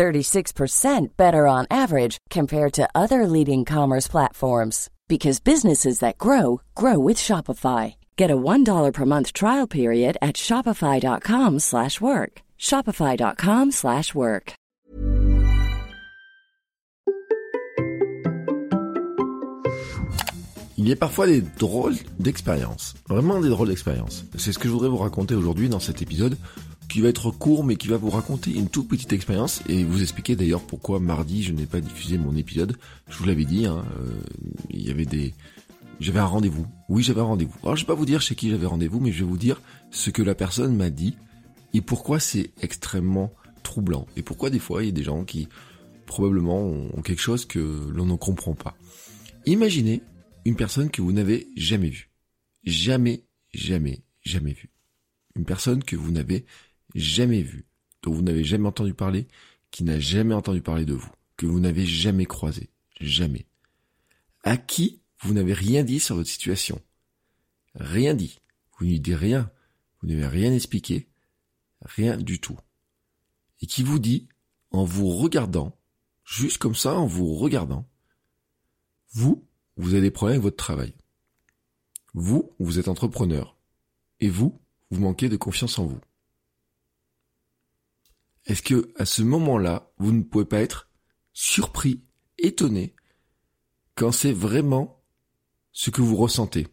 36% 0.00 1.16
better 1.18 1.46
on 1.46 1.66
average 1.70 2.16
compared 2.30 2.72
to 2.72 2.88
other 2.94 3.26
leading 3.26 3.66
commerce 3.66 4.08
platforms 4.08 4.88
because 5.08 5.40
businesses 5.40 5.98
that 5.98 6.16
grow 6.16 6.62
grow 6.74 6.98
with 6.98 7.18
Shopify. 7.18 7.96
Get 8.16 8.30
a 8.30 8.36
$1 8.36 8.92
per 8.94 9.04
month 9.04 9.34
trial 9.34 9.66
period 9.66 10.16
at 10.22 10.36
shopify.com/work. 10.36 12.32
shopify.com/work. 12.58 14.54
Il 20.78 20.88
y 20.88 20.92
a 20.92 20.96
parfois 20.96 21.26
des 21.26 21.42
drôles 21.58 21.98
d'expériences, 22.18 22.94
vraiment 23.06 23.38
des 23.38 23.50
drôles 23.50 23.68
d'expériences. 23.68 24.24
C'est 24.38 24.52
ce 24.54 24.58
que 24.58 24.66
je 24.66 24.72
voudrais 24.72 24.88
vous 24.88 24.96
raconter 24.96 25.34
aujourd'hui 25.34 25.68
dans 25.68 25.78
cet 25.78 26.00
épisode 26.00 26.38
qui 26.90 27.00
va 27.00 27.08
être 27.08 27.30
court 27.30 27.64
mais 27.64 27.76
qui 27.76 27.88
va 27.88 27.96
vous 27.96 28.10
raconter 28.10 28.52
une 28.52 28.68
toute 28.68 28.88
petite 28.88 29.12
expérience 29.12 29.62
et 29.68 29.84
vous 29.84 30.02
expliquer 30.02 30.36
d'ailleurs 30.36 30.62
pourquoi 30.62 31.00
mardi 31.00 31.42
je 31.42 31.52
n'ai 31.52 31.66
pas 31.66 31.80
diffusé 31.80 32.18
mon 32.18 32.36
épisode. 32.36 32.76
Je 33.08 33.16
vous 33.16 33.24
l'avais 33.24 33.44
dit, 33.44 33.66
hein, 33.66 33.84
euh, 33.98 34.20
il 34.70 34.86
y 34.86 34.90
avait 34.90 35.06
des... 35.06 35.32
J'avais 36.00 36.18
un 36.18 36.26
rendez-vous. 36.26 36.66
Oui, 36.88 37.02
j'avais 37.02 37.20
un 37.20 37.24
rendez-vous. 37.24 37.54
Alors 37.62 37.76
je 37.76 37.82
vais 37.82 37.86
pas 37.86 37.94
vous 37.94 38.06
dire 38.06 38.20
chez 38.20 38.34
qui 38.34 38.50
j'avais 38.50 38.66
rendez-vous, 38.66 39.00
mais 39.00 39.12
je 39.12 39.20
vais 39.20 39.30
vous 39.30 39.36
dire 39.36 39.60
ce 39.90 40.10
que 40.10 40.22
la 40.22 40.34
personne 40.34 40.74
m'a 40.74 40.90
dit 40.90 41.14
et 41.74 41.80
pourquoi 41.80 42.18
c'est 42.18 42.50
extrêmement 42.60 43.32
troublant. 43.62 44.06
Et 44.16 44.22
pourquoi 44.22 44.50
des 44.50 44.58
fois 44.58 44.82
il 44.82 44.86
y 44.86 44.88
a 44.88 44.92
des 44.92 45.04
gens 45.04 45.24
qui 45.24 45.48
probablement 46.06 46.60
ont 46.60 47.02
quelque 47.02 47.22
chose 47.22 47.44
que 47.44 47.88
l'on 47.92 48.06
ne 48.06 48.16
comprend 48.16 48.54
pas. 48.54 48.76
Imaginez 49.46 50.02
une 50.44 50.56
personne 50.56 50.90
que 50.90 51.02
vous 51.02 51.12
n'avez 51.12 51.46
jamais 51.56 51.88
vue. 51.88 52.10
Jamais, 52.64 53.24
jamais, 53.52 54.02
jamais 54.22 54.52
vue. 54.52 54.70
Une 55.36 55.44
personne 55.44 55.84
que 55.84 55.94
vous 55.94 56.10
n'avez 56.10 56.44
jamais 56.94 57.42
vue, 57.42 57.66
dont 58.02 58.12
vous 58.12 58.22
n'avez 58.22 58.44
jamais 58.44 58.68
entendu 58.68 58.94
parler, 58.94 59.28
qui 59.70 59.84
n'a 59.84 59.98
jamais 59.98 60.34
entendu 60.34 60.62
parler 60.62 60.84
de 60.84 60.94
vous, 60.94 61.10
que 61.36 61.46
vous 61.46 61.60
n'avez 61.60 61.86
jamais 61.86 62.26
croisé. 62.26 62.70
Jamais. 63.00 63.46
À 64.42 64.56
qui 64.56 65.00
vous 65.22 65.34
n'avez 65.34 65.52
rien 65.52 65.84
dit 65.84 66.00
sur 66.00 66.16
votre 66.16 66.28
situation. 66.28 66.80
Rien 67.74 68.14
dit. 68.14 68.38
Vous 68.78 68.86
ne 68.86 68.96
dites 68.96 69.14
rien. 69.14 69.50
Vous 70.00 70.08
n'avez 70.08 70.26
rien 70.26 70.52
expliqué. 70.52 71.08
Rien 71.82 72.16
du 72.16 72.40
tout. 72.40 72.58
Et 73.60 73.66
qui 73.66 73.82
vous 73.82 73.98
dit, 73.98 74.28
en 74.70 74.84
vous 74.84 75.08
regardant, 75.10 75.78
juste 76.24 76.58
comme 76.58 76.74
ça, 76.74 76.94
en 76.94 77.06
vous 77.06 77.34
regardant, 77.34 77.88
vous, 79.12 79.46
vous 79.76 79.92
avez 79.92 80.02
des 80.02 80.10
problèmes 80.10 80.36
avec 80.36 80.44
votre 80.44 80.56
travail. 80.56 80.94
Vous, 82.14 82.52
vous 82.58 82.78
êtes 82.78 82.88
entrepreneur. 82.88 83.56
Et 84.20 84.28
vous, 84.28 84.60
vous 84.90 85.00
manquez 85.00 85.28
de 85.28 85.36
confiance 85.36 85.78
en 85.78 85.86
vous. 85.86 86.00
Est-ce 88.46 88.62
que, 88.62 88.90
à 88.96 89.04
ce 89.04 89.22
moment-là, 89.22 89.90
vous 89.98 90.12
ne 90.12 90.22
pouvez 90.22 90.44
pas 90.44 90.60
être 90.60 90.88
surpris, 91.32 92.02
étonné, 92.38 92.94
quand 93.94 94.12
c'est 94.12 94.32
vraiment 94.32 95.02
ce 95.72 95.90
que 95.90 96.02
vous 96.02 96.16
ressentez? 96.16 96.66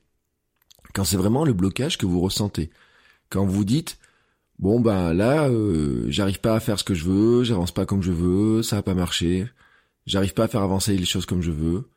Quand 0.93 1.03
c'est 1.03 1.17
vraiment 1.17 1.45
le 1.45 1.53
blocage 1.53 1.97
que 1.97 2.05
vous 2.05 2.21
ressentez? 2.21 2.71
Quand 3.29 3.45
vous 3.45 3.65
dites, 3.65 3.99
bon 4.59 4.79
ben 4.79 5.13
là, 5.13 5.49
euh, 5.49 6.05
j'arrive 6.09 6.39
pas 6.39 6.55
à 6.55 6.59
faire 6.59 6.79
ce 6.79 6.83
que 6.83 6.93
je 6.93 7.05
veux, 7.05 7.43
j'avance 7.43 7.71
pas 7.71 7.85
comme 7.85 8.01
je 8.01 8.11
veux, 8.11 8.63
ça 8.63 8.77
va 8.77 8.83
pas 8.83 8.93
marcher, 8.93 9.47
j'arrive 10.05 10.33
pas 10.33 10.45
à 10.45 10.47
faire 10.47 10.61
avancer 10.61 10.97
les 10.97 11.05
choses 11.05 11.25
comme 11.25 11.41
je 11.41 11.51
veux, 11.51 11.89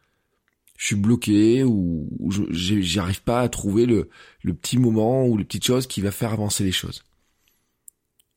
je 0.77 0.87
suis 0.87 0.97
bloqué 0.97 1.62
ou, 1.62 2.09
j'arrive 2.50 3.22
pas 3.22 3.43
à 3.43 3.49
trouver 3.49 3.87
le, 3.87 4.09
le 4.43 4.55
petit 4.55 4.78
moment 4.78 5.27
ou 5.27 5.37
les 5.37 5.45
petites 5.45 5.66
choses 5.66 5.87
qui 5.87 6.00
va 6.00 6.11
faire 6.11 6.33
avancer 6.33 6.65
les 6.65 6.72
choses. 6.72 7.03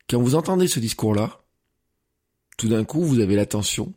Quand 0.09 0.21
vous 0.21 0.35
entendez 0.35 0.67
ce 0.67 0.79
discours-là, 0.79 1.43
tout 2.57 2.69
d'un 2.69 2.83
coup, 2.83 3.03
vous 3.03 3.19
avez 3.19 3.35
l'attention 3.35 3.93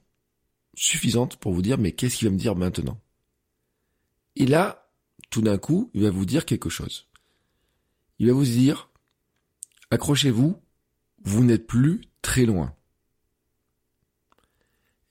suffisante 0.74 1.36
pour 1.36 1.52
vous 1.52 1.62
dire, 1.62 1.78
mais 1.78 1.92
qu'est-ce 1.92 2.16
qu'il 2.16 2.28
va 2.28 2.32
me 2.32 2.38
dire 2.38 2.56
maintenant? 2.56 3.00
Et 4.36 4.46
là, 4.46 4.90
tout 5.30 5.42
d'un 5.42 5.58
coup, 5.58 5.90
il 5.94 6.02
va 6.02 6.10
vous 6.10 6.26
dire 6.26 6.44
quelque 6.44 6.68
chose. 6.68 7.08
Il 8.18 8.28
va 8.28 8.32
vous 8.32 8.44
dire, 8.44 8.90
accrochez-vous, 9.90 10.60
vous 11.24 11.44
n'êtes 11.44 11.66
plus 11.66 12.02
très 12.22 12.44
loin. 12.44 12.74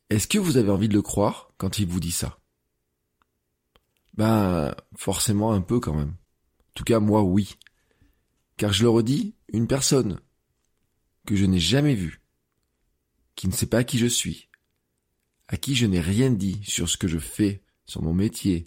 Est-ce 0.09 0.27
que 0.27 0.37
vous 0.37 0.57
avez 0.57 0.69
envie 0.69 0.87
de 0.87 0.93
le 0.93 1.01
croire 1.01 1.51
quand 1.57 1.79
il 1.79 1.87
vous 1.87 1.99
dit 1.99 2.11
ça? 2.11 2.39
Ben, 4.13 4.75
forcément 4.95 5.51
un 5.51 5.61
peu 5.61 5.79
quand 5.79 5.93
même. 5.93 6.11
En 6.11 6.73
tout 6.73 6.83
cas, 6.83 6.99
moi, 6.99 7.21
oui. 7.23 7.57
Car 8.57 8.71
je 8.71 8.83
le 8.83 8.89
redis, 8.89 9.35
une 9.49 9.67
personne 9.67 10.19
que 11.25 11.35
je 11.35 11.45
n'ai 11.45 11.59
jamais 11.59 11.95
vue, 11.95 12.21
qui 13.35 13.47
ne 13.47 13.53
sait 13.53 13.65
pas 13.65 13.83
qui 13.83 13.97
je 13.97 14.05
suis, 14.05 14.49
à 15.47 15.57
qui 15.57 15.75
je 15.75 15.85
n'ai 15.85 15.99
rien 15.99 16.31
dit 16.31 16.61
sur 16.63 16.89
ce 16.89 16.97
que 16.97 17.07
je 17.07 17.19
fais, 17.19 17.63
sur 17.85 18.01
mon 18.01 18.13
métier, 18.13 18.65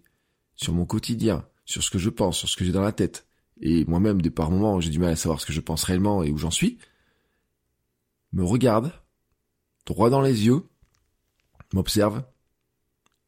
sur 0.56 0.72
mon 0.72 0.86
quotidien, 0.86 1.46
sur 1.64 1.82
ce 1.82 1.90
que 1.90 1.98
je 1.98 2.10
pense, 2.10 2.38
sur 2.38 2.48
ce 2.48 2.56
que 2.56 2.64
j'ai 2.64 2.72
dans 2.72 2.82
la 2.82 2.92
tête, 2.92 3.26
et 3.60 3.84
moi-même, 3.86 4.22
de 4.22 4.28
par 4.28 4.50
moments, 4.50 4.80
j'ai 4.80 4.90
du 4.90 4.98
mal 4.98 5.10
à 5.10 5.16
savoir 5.16 5.40
ce 5.40 5.46
que 5.46 5.52
je 5.52 5.60
pense 5.60 5.84
réellement 5.84 6.22
et 6.22 6.30
où 6.30 6.38
j'en 6.38 6.50
suis, 6.50 6.78
me 8.32 8.44
regarde, 8.44 8.92
droit 9.86 10.10
dans 10.10 10.20
les 10.20 10.46
yeux, 10.46 10.62
m'observe, 11.72 12.24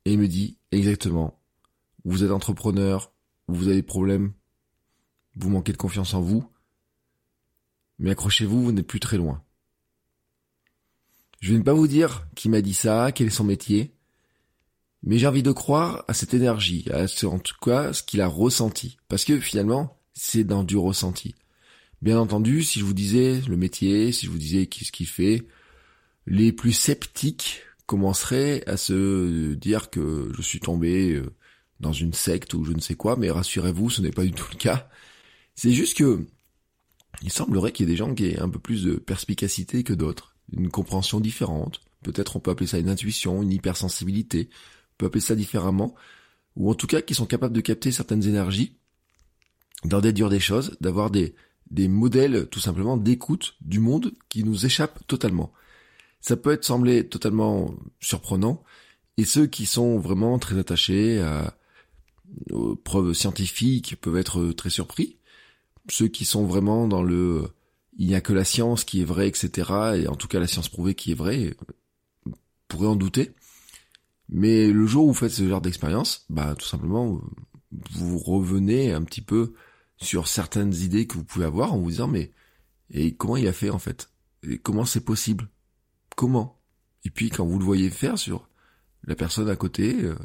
et 0.04 0.16
me 0.16 0.28
dit 0.28 0.58
exactement, 0.70 1.40
vous 2.04 2.24
êtes 2.24 2.30
entrepreneur, 2.30 3.12
vous 3.48 3.66
avez 3.66 3.76
des 3.76 3.82
problèmes, 3.82 4.32
vous 5.36 5.50
manquez 5.50 5.72
de 5.72 5.76
confiance 5.76 6.14
en 6.14 6.20
vous, 6.20 6.48
mais 8.00 8.10
accrochez-vous, 8.10 8.64
vous 8.64 8.72
n'êtes 8.72 8.86
plus 8.86 8.98
très 8.98 9.18
loin. 9.18 9.42
Je 11.40 11.52
vais 11.52 11.58
ne 11.58 11.62
pas 11.62 11.74
vous 11.74 11.86
dire 11.86 12.26
qui 12.34 12.48
m'a 12.48 12.62
dit 12.62 12.74
ça, 12.74 13.12
quel 13.12 13.28
est 13.28 13.30
son 13.30 13.44
métier, 13.44 13.94
mais 15.02 15.18
j'ai 15.18 15.26
envie 15.26 15.42
de 15.42 15.52
croire 15.52 16.04
à 16.08 16.14
cette 16.14 16.34
énergie, 16.34 16.86
à 16.92 17.06
ce, 17.06 17.26
en 17.26 17.38
tout 17.38 17.54
cas 17.62 17.92
ce 17.92 18.02
qu'il 18.02 18.20
a 18.20 18.26
ressenti, 18.26 18.98
parce 19.08 19.24
que 19.24 19.38
finalement, 19.38 19.98
c'est 20.14 20.44
dans 20.44 20.64
du 20.64 20.76
ressenti. 20.76 21.34
Bien 22.02 22.18
entendu, 22.18 22.62
si 22.62 22.80
je 22.80 22.84
vous 22.84 22.94
disais 22.94 23.42
le 23.46 23.56
métier, 23.56 24.12
si 24.12 24.26
je 24.26 24.30
vous 24.30 24.38
disais 24.38 24.66
qu'est-ce 24.66 24.92
qu'il 24.92 25.06
fait, 25.06 25.46
les 26.26 26.52
plus 26.52 26.72
sceptiques 26.72 27.62
commenceraient 27.86 28.62
à 28.66 28.76
se 28.76 29.54
dire 29.54 29.90
que 29.90 30.30
je 30.34 30.42
suis 30.42 30.60
tombé 30.60 31.12
euh, 31.12 31.34
dans 31.80 31.92
une 31.92 32.12
secte 32.12 32.54
ou 32.54 32.64
je 32.64 32.72
ne 32.72 32.80
sais 32.80 32.94
quoi, 32.94 33.16
mais 33.16 33.30
rassurez-vous, 33.30 33.90
ce 33.90 34.00
n'est 34.00 34.10
pas 34.10 34.24
du 34.24 34.32
tout 34.32 34.46
le 34.52 34.58
cas. 34.58 34.88
C'est 35.54 35.72
juste 35.72 35.96
que 35.96 36.26
il 37.22 37.30
semblerait 37.32 37.72
qu'il 37.72 37.86
y 37.86 37.88
ait 37.88 37.92
des 37.92 37.96
gens 37.96 38.14
qui 38.14 38.26
aient 38.26 38.40
un 38.40 38.48
peu 38.48 38.58
plus 38.58 38.84
de 38.84 38.94
perspicacité 38.94 39.84
que 39.84 39.92
d'autres, 39.92 40.34
une 40.52 40.70
compréhension 40.70 41.20
différente. 41.20 41.80
Peut-être 42.02 42.36
on 42.36 42.40
peut 42.40 42.50
appeler 42.50 42.66
ça 42.66 42.78
une 42.78 42.88
intuition, 42.88 43.42
une 43.42 43.52
hypersensibilité, 43.52 44.48
on 44.50 44.96
peut 44.98 45.06
appeler 45.06 45.20
ça 45.20 45.34
différemment, 45.34 45.94
ou 46.56 46.70
en 46.70 46.74
tout 46.74 46.86
cas 46.86 47.02
qui 47.02 47.14
sont 47.14 47.26
capables 47.26 47.54
de 47.54 47.60
capter 47.60 47.92
certaines 47.92 48.24
énergies, 48.24 48.76
d'en 49.84 50.00
déduire 50.00 50.30
des 50.30 50.40
choses, 50.40 50.76
d'avoir 50.80 51.10
des, 51.10 51.34
des 51.70 51.88
modèles 51.88 52.48
tout 52.48 52.60
simplement 52.60 52.96
d'écoute 52.96 53.56
du 53.60 53.80
monde 53.80 54.12
qui 54.28 54.44
nous 54.44 54.66
échappent 54.66 55.06
totalement. 55.06 55.52
Ça 56.20 56.36
peut 56.36 56.52
être 56.52 56.64
semblé 56.64 57.06
totalement 57.06 57.74
surprenant, 58.00 58.62
et 59.16 59.24
ceux 59.24 59.46
qui 59.46 59.66
sont 59.66 59.98
vraiment 59.98 60.38
très 60.38 60.58
attachés 60.58 61.20
à, 61.20 61.56
aux 62.50 62.76
preuves 62.76 63.12
scientifiques 63.12 63.96
peuvent 64.00 64.16
être 64.16 64.52
très 64.52 64.70
surpris, 64.70 65.16
ceux 65.88 66.08
qui 66.08 66.24
sont 66.24 66.44
vraiment 66.44 66.86
dans 66.86 67.02
le 67.02 67.48
il 67.98 68.06
n'y 68.06 68.14
a 68.14 68.20
que 68.20 68.32
la 68.32 68.44
science 68.44 68.84
qui 68.84 69.02
est 69.02 69.04
vraie, 69.04 69.28
etc. 69.28 69.70
Et 69.96 70.08
en 70.08 70.16
tout 70.16 70.28
cas 70.28 70.40
la 70.40 70.46
science 70.46 70.68
prouvée 70.68 70.94
qui 70.94 71.12
est 71.12 71.14
vraie, 71.14 71.54
pourrait 72.68 72.86
en 72.86 72.96
douter. 72.96 73.32
Mais 74.28 74.68
le 74.70 74.86
jour 74.86 75.04
où 75.04 75.08
vous 75.08 75.14
faites 75.14 75.32
ce 75.32 75.46
genre 75.48 75.60
d'expérience, 75.60 76.24
bah 76.30 76.54
tout 76.58 76.66
simplement 76.66 77.20
vous 77.92 78.18
revenez 78.18 78.92
un 78.92 79.02
petit 79.02 79.20
peu 79.20 79.54
sur 79.96 80.28
certaines 80.28 80.74
idées 80.74 81.06
que 81.06 81.14
vous 81.14 81.24
pouvez 81.24 81.44
avoir 81.44 81.74
en 81.74 81.78
vous 81.78 81.90
disant 81.90 82.08
mais 82.08 82.32
et 82.90 83.14
comment 83.14 83.36
il 83.36 83.46
a 83.46 83.52
fait 83.52 83.70
en 83.70 83.78
fait? 83.78 84.10
Et 84.48 84.58
comment 84.58 84.84
c'est 84.84 85.04
possible? 85.04 85.48
Comment? 86.16 86.60
Et 87.04 87.10
puis 87.10 87.30
quand 87.30 87.44
vous 87.44 87.58
le 87.58 87.64
voyez 87.64 87.90
faire 87.90 88.18
sur 88.18 88.48
la 89.04 89.14
personne 89.14 89.48
à 89.48 89.56
côté 89.56 90.02
euh, 90.02 90.16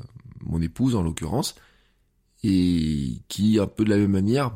mon 0.41 0.61
épouse 0.61 0.95
en 0.95 1.03
l'occurrence 1.03 1.55
et 2.43 3.21
qui 3.27 3.59
un 3.59 3.67
peu 3.67 3.83
de 3.83 3.89
la 3.89 3.97
même 3.97 4.11
manière 4.11 4.53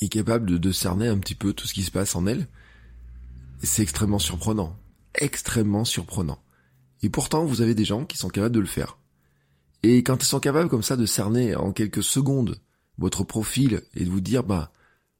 est 0.00 0.08
capable 0.08 0.58
de, 0.58 0.72
cerner 0.72 1.08
un 1.08 1.18
petit 1.18 1.34
peu 1.34 1.52
tout 1.52 1.66
ce 1.66 1.74
qui 1.74 1.82
se 1.82 1.90
passe 1.90 2.14
en 2.16 2.26
elle. 2.26 2.48
C'est 3.62 3.82
extrêmement 3.82 4.18
surprenant. 4.18 4.76
Extrêmement 5.14 5.84
surprenant. 5.84 6.42
Et 7.02 7.08
pourtant, 7.08 7.44
vous 7.44 7.62
avez 7.62 7.74
des 7.74 7.84
gens 7.84 8.04
qui 8.04 8.18
sont 8.18 8.28
capables 8.28 8.54
de 8.54 8.60
le 8.60 8.66
faire. 8.66 8.98
Et 9.82 10.02
quand 10.02 10.22
ils 10.22 10.26
sont 10.26 10.40
capables 10.40 10.68
comme 10.68 10.82
ça 10.82 10.96
de 10.96 11.06
cerner 11.06 11.54
en 11.54 11.72
quelques 11.72 12.02
secondes 12.02 12.60
votre 12.98 13.24
profil 13.24 13.82
et 13.94 14.04
de 14.04 14.10
vous 14.10 14.20
dire, 14.20 14.42
bah, 14.42 14.72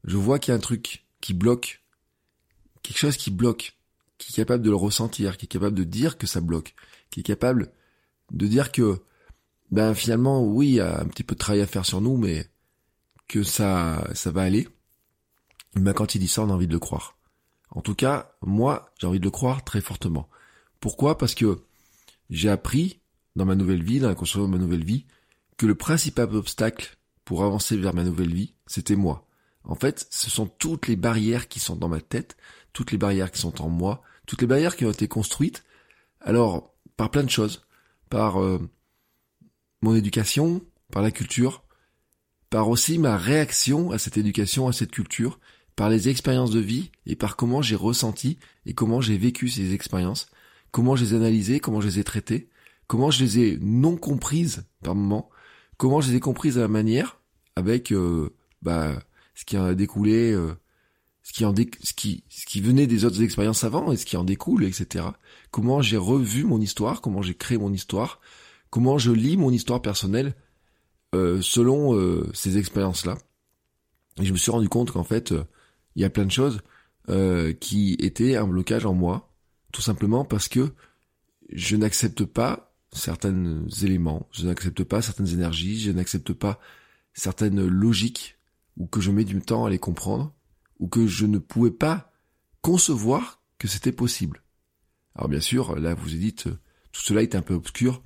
je 0.04 0.16
vois 0.16 0.38
qu'il 0.38 0.52
y 0.52 0.54
a 0.54 0.56
un 0.56 0.60
truc 0.60 1.06
qui 1.20 1.34
bloque, 1.34 1.82
quelque 2.82 2.98
chose 2.98 3.16
qui 3.16 3.30
bloque, 3.30 3.76
qui 4.18 4.32
est 4.32 4.36
capable 4.36 4.62
de 4.62 4.70
le 4.70 4.76
ressentir, 4.76 5.36
qui 5.36 5.46
est 5.46 5.48
capable 5.48 5.76
de 5.76 5.84
dire 5.84 6.18
que 6.18 6.26
ça 6.26 6.40
bloque, 6.40 6.74
qui 7.10 7.20
est 7.20 7.24
capable 7.24 7.72
de 8.32 8.46
dire 8.46 8.72
que, 8.72 9.02
ben 9.70 9.94
finalement, 9.94 10.44
oui, 10.44 10.68
il 10.68 10.74
y 10.74 10.80
a 10.80 11.00
un 11.00 11.06
petit 11.06 11.22
peu 11.22 11.34
de 11.34 11.40
travail 11.40 11.62
à 11.62 11.66
faire 11.66 11.84
sur 11.84 12.00
nous, 12.00 12.16
mais 12.16 12.48
que 13.28 13.42
ça, 13.42 14.08
ça 14.14 14.30
va 14.30 14.42
aller. 14.42 14.68
Ben 15.74 15.92
quand 15.92 16.14
il 16.14 16.18
dit 16.18 16.28
ça, 16.28 16.42
on 16.42 16.50
a 16.50 16.54
envie 16.54 16.66
de 16.66 16.72
le 16.72 16.78
croire. 16.78 17.16
En 17.70 17.82
tout 17.82 17.94
cas, 17.94 18.32
moi, 18.42 18.92
j'ai 18.98 19.06
envie 19.06 19.20
de 19.20 19.24
le 19.24 19.30
croire 19.30 19.64
très 19.64 19.80
fortement. 19.80 20.28
Pourquoi? 20.80 21.18
Parce 21.18 21.34
que 21.34 21.62
j'ai 22.30 22.48
appris 22.48 23.00
dans 23.34 23.44
ma 23.44 23.54
nouvelle 23.54 23.82
vie, 23.82 24.00
dans 24.00 24.08
la 24.08 24.14
construction 24.14 24.48
de 24.48 24.56
ma 24.56 24.62
nouvelle 24.62 24.84
vie, 24.84 25.04
que 25.56 25.66
le 25.66 25.74
principal 25.74 26.34
obstacle 26.34 26.96
pour 27.24 27.44
avancer 27.44 27.76
vers 27.76 27.94
ma 27.94 28.04
nouvelle 28.04 28.32
vie, 28.32 28.54
c'était 28.66 28.96
moi. 28.96 29.26
En 29.64 29.74
fait, 29.74 30.06
ce 30.10 30.30
sont 30.30 30.46
toutes 30.46 30.86
les 30.86 30.96
barrières 30.96 31.48
qui 31.48 31.60
sont 31.60 31.76
dans 31.76 31.88
ma 31.88 32.00
tête, 32.00 32.36
toutes 32.72 32.92
les 32.92 32.98
barrières 32.98 33.32
qui 33.32 33.40
sont 33.40 33.60
en 33.60 33.68
moi, 33.68 34.02
toutes 34.26 34.40
les 34.40 34.46
barrières 34.46 34.76
qui 34.76 34.84
ont 34.84 34.90
été 34.90 35.08
construites, 35.08 35.64
alors 36.20 36.72
par 36.96 37.10
plein 37.10 37.24
de 37.24 37.30
choses, 37.30 37.66
par 38.08 38.40
euh, 38.40 38.60
mon 39.82 39.94
éducation, 39.94 40.62
par 40.92 41.02
la 41.02 41.10
culture, 41.10 41.64
par 42.50 42.68
aussi 42.68 42.98
ma 42.98 43.16
réaction 43.16 43.90
à 43.90 43.98
cette 43.98 44.16
éducation, 44.16 44.68
à 44.68 44.72
cette 44.72 44.92
culture, 44.92 45.38
par 45.74 45.90
les 45.90 46.08
expériences 46.08 46.50
de 46.50 46.60
vie 46.60 46.90
et 47.04 47.16
par 47.16 47.36
comment 47.36 47.62
j'ai 47.62 47.76
ressenti 47.76 48.38
et 48.64 48.72
comment 48.72 49.00
j'ai 49.00 49.18
vécu 49.18 49.48
ces 49.48 49.74
expériences, 49.74 50.28
comment 50.70 50.96
je 50.96 51.04
les 51.04 51.12
ai 51.12 51.16
analysées, 51.16 51.60
comment 51.60 51.80
je 51.80 51.88
les 51.88 51.98
ai 51.98 52.04
traitées, 52.04 52.48
comment 52.86 53.10
je 53.10 53.22
les 53.24 53.38
ai 53.40 53.58
non 53.60 53.96
comprises 53.96 54.64
par 54.82 54.94
moments, 54.94 55.28
comment 55.76 56.00
je 56.00 56.10
les 56.10 56.16
ai 56.16 56.20
comprises 56.20 56.56
à 56.56 56.62
la 56.62 56.68
manière 56.68 57.20
avec 57.56 57.92
euh, 57.92 58.34
bah, 58.62 58.98
ce 59.34 59.44
qui 59.44 59.56
a 59.56 59.74
découlé, 59.74 60.32
euh, 60.32 60.54
ce 61.22 61.32
qui 61.32 61.44
en 61.44 61.54
ce 61.54 61.92
qui 61.92 62.24
ce 62.28 62.46
qui 62.46 62.60
venait 62.60 62.86
des 62.86 63.04
autres 63.04 63.22
expériences 63.22 63.64
avant 63.64 63.92
et 63.92 63.96
ce 63.96 64.06
qui 64.06 64.16
en 64.16 64.24
découle, 64.24 64.64
etc. 64.64 65.04
Comment 65.50 65.82
j'ai 65.82 65.96
revu 65.96 66.44
mon 66.44 66.60
histoire, 66.60 67.00
comment 67.00 67.20
j'ai 67.22 67.34
créé 67.34 67.58
mon 67.58 67.72
histoire, 67.72 68.20
comment 68.70 68.96
je 68.96 69.10
lis 69.10 69.36
mon 69.36 69.50
histoire 69.50 69.82
personnelle 69.82 70.34
euh, 71.14 71.40
selon 71.42 71.96
euh, 71.96 72.30
ces 72.34 72.58
expériences-là. 72.58 73.16
Je 74.20 74.32
me 74.32 74.38
suis 74.38 74.50
rendu 74.50 74.68
compte 74.68 74.90
qu'en 74.90 75.04
fait, 75.04 75.34
il 75.94 76.02
y 76.02 76.04
a 76.04 76.10
plein 76.10 76.24
de 76.24 76.30
choses 76.30 76.60
qui 77.60 77.96
étaient 78.00 78.34
un 78.34 78.48
blocage 78.48 78.84
en 78.84 78.92
moi, 78.92 79.32
tout 79.72 79.82
simplement 79.82 80.24
parce 80.24 80.48
que 80.48 80.72
je 81.52 81.76
n'accepte 81.76 82.24
pas 82.24 82.74
certains 82.90 83.64
éléments, 83.82 84.26
je 84.32 84.46
n'accepte 84.46 84.82
pas 84.82 85.02
certaines 85.02 85.28
énergies, 85.28 85.78
je 85.78 85.92
n'accepte 85.92 86.32
pas 86.32 86.58
certaines 87.12 87.64
logiques 87.64 88.36
ou 88.76 88.86
que 88.86 89.00
je 89.00 89.10
mets 89.10 89.24
du 89.24 89.40
temps 89.40 89.64
à 89.64 89.70
les 89.70 89.78
comprendre, 89.78 90.32
ou 90.78 90.88
que 90.88 91.06
je 91.06 91.26
ne 91.26 91.38
pouvais 91.38 91.70
pas 91.70 92.12
concevoir 92.60 93.42
que 93.58 93.68
c'était 93.68 93.92
possible. 93.92 94.42
Alors 95.14 95.28
bien 95.28 95.40
sûr, 95.40 95.76
là 95.76 95.94
vous 95.94 96.10
dites, 96.10 96.48
euh, 96.48 96.58
tout 96.92 97.00
cela 97.00 97.22
est 97.22 97.34
un 97.34 97.42
peu 97.42 97.54
obscur, 97.54 98.02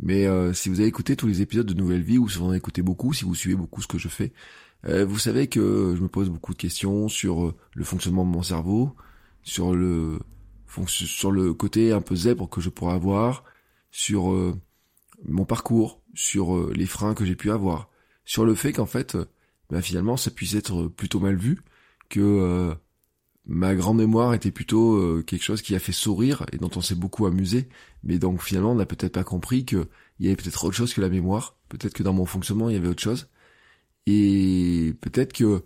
mais 0.00 0.26
euh, 0.26 0.52
si 0.52 0.68
vous 0.68 0.80
avez 0.80 0.88
écouté 0.88 1.16
tous 1.16 1.26
les 1.26 1.42
épisodes 1.42 1.66
de 1.66 1.74
Nouvelle 1.74 2.02
Vie, 2.02 2.18
ou 2.18 2.28
si 2.28 2.38
vous 2.38 2.44
en 2.44 2.48
avez 2.48 2.58
écouté 2.58 2.82
beaucoup, 2.82 3.12
si 3.12 3.24
vous 3.24 3.34
suivez 3.34 3.56
beaucoup 3.56 3.82
ce 3.82 3.86
que 3.86 3.98
je 3.98 4.08
fais, 4.08 4.32
euh, 4.86 5.04
vous 5.04 5.18
savez 5.18 5.48
que 5.48 5.94
je 5.96 6.02
me 6.02 6.08
pose 6.08 6.30
beaucoup 6.30 6.52
de 6.52 6.58
questions 6.58 7.08
sur 7.08 7.54
le 7.74 7.84
fonctionnement 7.84 8.24
de 8.24 8.30
mon 8.30 8.42
cerveau, 8.42 8.94
sur 9.42 9.74
le 9.74 10.18
sur 10.88 11.30
le 11.30 11.54
côté 11.54 11.92
un 11.92 12.00
peu 12.00 12.16
zèbre 12.16 12.48
que 12.48 12.60
je 12.60 12.68
pourrais 12.68 12.94
avoir, 12.94 13.44
sur 13.92 14.34
mon 15.24 15.44
parcours, 15.44 16.02
sur 16.14 16.68
les 16.72 16.86
freins 16.86 17.14
que 17.14 17.24
j'ai 17.24 17.36
pu 17.36 17.52
avoir, 17.52 17.90
sur 18.24 18.44
le 18.44 18.56
fait 18.56 18.72
qu'en 18.72 18.86
fait, 18.86 19.16
bah, 19.70 19.82
finalement 19.82 20.16
ça 20.16 20.32
puisse 20.32 20.54
être 20.54 20.88
plutôt 20.88 21.20
mal 21.20 21.36
vu, 21.36 21.62
que 22.08 22.20
euh, 22.20 22.74
ma 23.46 23.74
grande 23.74 23.98
mémoire 23.98 24.34
était 24.34 24.50
plutôt 24.50 24.96
euh, 24.96 25.22
quelque 25.22 25.42
chose 25.42 25.62
qui 25.62 25.74
a 25.74 25.78
fait 25.78 25.92
sourire 25.92 26.46
et 26.52 26.58
dont 26.58 26.70
on 26.76 26.80
s'est 26.80 26.94
beaucoup 26.94 27.26
amusé, 27.26 27.68
mais 28.02 28.18
donc 28.18 28.42
finalement 28.42 28.72
on 28.72 28.76
n'a 28.76 28.86
peut-être 28.86 29.12
pas 29.12 29.24
compris 29.24 29.64
qu'il 29.64 29.86
y 30.20 30.26
avait 30.26 30.36
peut-être 30.36 30.64
autre 30.64 30.76
chose 30.76 30.94
que 30.94 31.00
la 31.00 31.10
mémoire, 31.10 31.56
peut-être 31.68 31.92
que 31.92 32.02
dans 32.02 32.14
mon 32.14 32.26
fonctionnement 32.26 32.70
il 32.70 32.74
y 32.74 32.78
avait 32.78 32.88
autre 32.88 33.02
chose, 33.02 33.28
et 34.06 34.94
peut-être 35.00 35.32
que 35.32 35.64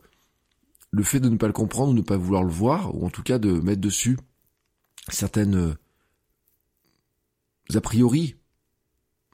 le 0.90 1.02
fait 1.02 1.20
de 1.20 1.28
ne 1.28 1.36
pas 1.36 1.46
le 1.46 1.52
comprendre 1.52 1.90
ou 1.90 1.94
de 1.94 2.00
ne 2.00 2.04
pas 2.04 2.16
vouloir 2.16 2.42
le 2.42 2.50
voir, 2.50 2.94
ou 2.96 3.06
en 3.06 3.10
tout 3.10 3.22
cas 3.22 3.38
de 3.38 3.52
mettre 3.52 3.80
dessus 3.80 4.18
certaines 5.08 5.56
euh, 5.56 5.74
a 7.74 7.80
priori, 7.80 8.34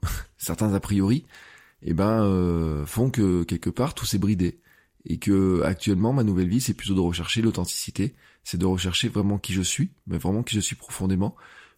certains 0.37 0.73
a 0.73 0.79
priori, 0.79 1.25
eh 1.81 1.93
ben 1.93 2.85
font 2.85 3.09
que 3.09 3.43
quelque 3.43 3.69
part 3.69 3.93
tout 3.93 4.05
s'est 4.05 4.17
bridé. 4.17 4.59
Et 5.07 5.17
que 5.19 5.61
actuellement 5.63 6.13
ma 6.13 6.23
nouvelle 6.23 6.49
vie 6.49 6.59
c'est 6.59 6.73
plutôt 6.73 6.95
de 6.95 6.99
rechercher 6.99 7.41
l'authenticité, 7.41 8.15
c'est 8.45 8.59
de 8.59 8.65
rechercher 8.65 9.09
vraiment 9.09 9.39
qui 9.39 9.53
je 9.53 9.63
suis, 9.63 9.91
mais 10.07 10.17
vraiment 10.17 10.43
qui 10.43 10.55
je 10.55 10.61
suis 10.61 10.75
profondément 10.75 11.35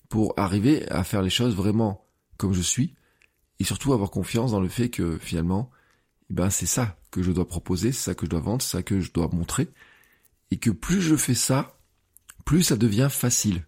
pour 0.09 0.33
arriver 0.37 0.87
à 0.91 1.03
faire 1.03 1.23
les 1.23 1.31
choses 1.31 1.55
vraiment 1.55 2.05
comme 2.37 2.53
je 2.53 2.61
suis 2.61 2.93
et 3.59 3.63
surtout 3.63 3.93
avoir 3.93 4.11
confiance 4.11 4.51
dans 4.51 4.59
le 4.59 4.69
fait 4.69 4.89
que 4.89 5.17
finalement 5.17 5.71
eh 6.29 6.33
ben 6.33 6.49
c'est 6.49 6.67
ça 6.67 6.99
que 7.09 7.23
je 7.23 7.31
dois 7.31 7.47
proposer, 7.47 7.91
c'est 7.91 8.11
ça 8.11 8.15
que 8.15 8.25
je 8.25 8.29
dois 8.29 8.41
vendre, 8.41 8.61
c'est 8.61 8.77
ça 8.77 8.83
que 8.83 8.99
je 8.99 9.11
dois 9.11 9.29
montrer 9.31 9.69
et 10.51 10.57
que 10.57 10.69
plus 10.69 11.01
je 11.01 11.15
fais 11.15 11.33
ça, 11.33 11.79
plus 12.45 12.63
ça 12.63 12.75
devient 12.75 13.07
facile 13.09 13.65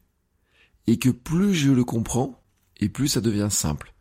et 0.86 1.00
que 1.00 1.10
plus 1.10 1.54
je 1.56 1.72
le 1.72 1.86
comprends 1.86 2.44
et 2.78 2.90
plus 2.90 3.08
ça 3.08 3.22
devient 3.22 3.50
simple. 3.50 3.94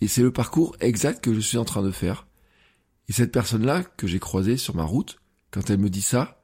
Et 0.00 0.08
c'est 0.08 0.22
le 0.22 0.32
parcours 0.32 0.76
exact 0.80 1.22
que 1.22 1.34
je 1.34 1.40
suis 1.40 1.58
en 1.58 1.64
train 1.64 1.82
de 1.82 1.90
faire 1.90 2.26
et 3.08 3.12
cette 3.12 3.32
personne-là 3.32 3.82
que 3.82 4.06
j'ai 4.06 4.20
croisée 4.20 4.56
sur 4.56 4.76
ma 4.76 4.84
route, 4.84 5.20
quand 5.50 5.68
elle 5.70 5.78
me 5.78 5.90
dit 5.90 6.02
ça, 6.02 6.41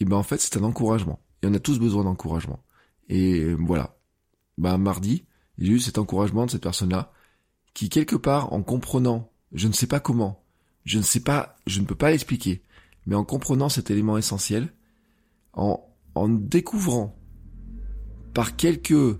et 0.00 0.04
ben 0.04 0.16
en 0.16 0.22
fait 0.22 0.40
c'est 0.40 0.56
un 0.56 0.64
encouragement. 0.64 1.20
Et 1.42 1.46
on 1.46 1.54
a 1.54 1.58
tous 1.58 1.78
besoin 1.78 2.04
d'encouragement. 2.04 2.62
Et 3.08 3.54
voilà. 3.54 3.96
Ben 4.58 4.78
mardi, 4.78 5.26
j'ai 5.58 5.72
eu 5.72 5.80
cet 5.80 5.98
encouragement 5.98 6.46
de 6.46 6.50
cette 6.50 6.62
personne-là, 6.62 7.12
qui 7.74 7.88
quelque 7.88 8.16
part, 8.16 8.52
en 8.52 8.62
comprenant, 8.62 9.30
je 9.52 9.68
ne 9.68 9.72
sais 9.72 9.86
pas 9.86 10.00
comment, 10.00 10.42
je 10.84 10.98
ne 10.98 11.02
sais 11.02 11.20
pas, 11.20 11.56
je 11.66 11.80
ne 11.80 11.86
peux 11.86 11.94
pas 11.94 12.10
l'expliquer, 12.10 12.62
mais 13.06 13.14
en 13.14 13.24
comprenant 13.24 13.68
cet 13.68 13.90
élément 13.90 14.16
essentiel, 14.16 14.72
en, 15.52 15.86
en 16.14 16.28
découvrant 16.28 17.18
par 18.34 18.56
quelques 18.56 19.18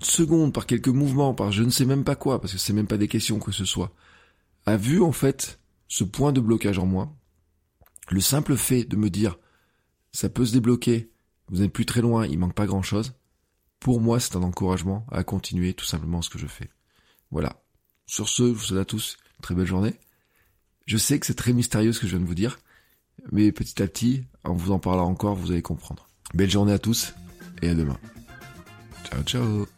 secondes, 0.00 0.52
par 0.52 0.66
quelques 0.66 0.88
mouvements, 0.88 1.34
par 1.34 1.52
je 1.52 1.62
ne 1.62 1.70
sais 1.70 1.84
même 1.84 2.04
pas 2.04 2.16
quoi, 2.16 2.40
parce 2.40 2.52
que 2.52 2.58
c'est 2.58 2.72
même 2.72 2.86
pas 2.86 2.98
des 2.98 3.08
questions 3.08 3.38
que 3.38 3.52
ce 3.52 3.64
soit, 3.64 3.92
a 4.66 4.76
vu 4.76 5.02
en 5.02 5.12
fait 5.12 5.60
ce 5.88 6.04
point 6.04 6.32
de 6.32 6.40
blocage 6.40 6.78
en 6.78 6.86
moi, 6.86 7.14
le 8.10 8.20
simple 8.20 8.56
fait 8.56 8.84
de 8.84 8.96
me 8.96 9.10
dire 9.10 9.38
ça 10.12 10.28
peut 10.28 10.44
se 10.44 10.52
débloquer, 10.52 11.10
vous 11.48 11.58
n'êtes 11.58 11.72
plus 11.72 11.86
très 11.86 12.00
loin, 12.00 12.26
il 12.26 12.38
manque 12.38 12.54
pas 12.54 12.66
grand 12.66 12.82
chose, 12.82 13.14
pour 13.80 14.00
moi 14.00 14.20
c'est 14.20 14.36
un 14.36 14.42
encouragement 14.42 15.06
à 15.10 15.24
continuer 15.24 15.74
tout 15.74 15.84
simplement 15.84 16.22
ce 16.22 16.30
que 16.30 16.38
je 16.38 16.46
fais. 16.46 16.70
Voilà. 17.30 17.62
Sur 18.06 18.28
ce, 18.28 18.44
je 18.44 18.52
vous 18.52 18.60
souhaite 18.60 18.80
à 18.80 18.84
tous 18.84 19.18
une 19.36 19.42
très 19.42 19.54
belle 19.54 19.66
journée. 19.66 19.94
Je 20.86 20.96
sais 20.96 21.18
que 21.18 21.26
c'est 21.26 21.34
très 21.34 21.52
mystérieux 21.52 21.92
ce 21.92 22.00
que 22.00 22.06
je 22.06 22.16
viens 22.16 22.22
de 22.22 22.28
vous 22.28 22.34
dire, 22.34 22.58
mais 23.30 23.52
petit 23.52 23.82
à 23.82 23.86
petit, 23.86 24.24
en 24.44 24.54
vous 24.54 24.72
en 24.72 24.78
parlant 24.78 25.06
encore, 25.06 25.36
vous 25.36 25.52
allez 25.52 25.62
comprendre. 25.62 26.08
Belle 26.34 26.50
journée 26.50 26.72
à 26.72 26.78
tous 26.78 27.14
et 27.62 27.68
à 27.68 27.74
demain. 27.74 27.98
Ciao 29.04 29.22
ciao 29.22 29.77